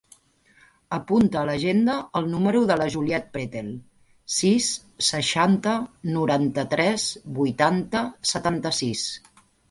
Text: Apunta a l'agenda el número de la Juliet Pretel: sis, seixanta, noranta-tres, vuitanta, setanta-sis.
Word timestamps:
Apunta 0.95 1.37
a 1.39 1.45
l'agenda 1.47 1.97
el 2.19 2.29
número 2.29 2.61
de 2.71 2.77
la 2.81 2.87
Juliet 2.95 3.27
Pretel: 3.35 3.67
sis, 4.35 4.69
seixanta, 5.09 5.75
noranta-tres, 6.15 7.05
vuitanta, 7.41 8.01
setanta-sis. 8.31 9.05